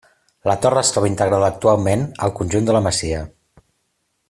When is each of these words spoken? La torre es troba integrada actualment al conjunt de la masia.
La 0.51 0.53
torre 0.63 0.81
es 0.85 0.89
troba 0.95 1.09
integrada 1.11 1.51
actualment 1.53 2.07
al 2.29 2.33
conjunt 2.41 2.71
de 2.71 2.77
la 2.79 2.85
masia. 2.89 3.21